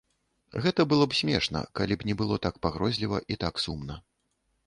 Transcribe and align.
Гэта 0.63 0.81
было 0.93 1.05
б 1.09 1.17
смешна, 1.19 1.59
калі 1.79 1.93
б 2.01 2.07
не 2.09 2.15
было 2.21 2.39
так 2.45 2.57
пагрозліва 2.65 3.17
і 3.35 3.37
так 3.43 3.63
сумна. 3.67 3.99